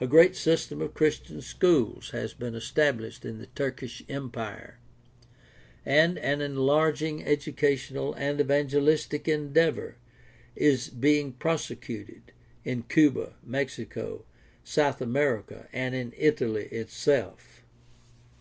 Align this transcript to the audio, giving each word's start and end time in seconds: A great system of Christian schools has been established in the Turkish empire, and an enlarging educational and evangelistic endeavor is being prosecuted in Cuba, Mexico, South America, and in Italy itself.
A 0.00 0.08
great 0.08 0.34
system 0.34 0.80
of 0.82 0.92
Christian 0.92 1.40
schools 1.40 2.10
has 2.10 2.34
been 2.34 2.56
established 2.56 3.24
in 3.24 3.38
the 3.38 3.46
Turkish 3.46 4.02
empire, 4.08 4.80
and 5.84 6.18
an 6.18 6.40
enlarging 6.40 7.24
educational 7.24 8.12
and 8.14 8.40
evangelistic 8.40 9.28
endeavor 9.28 9.98
is 10.56 10.88
being 10.88 11.32
prosecuted 11.32 12.32
in 12.64 12.82
Cuba, 12.88 13.34
Mexico, 13.40 14.24
South 14.64 15.00
America, 15.00 15.68
and 15.72 15.94
in 15.94 16.12
Italy 16.16 16.64
itself. 16.72 17.62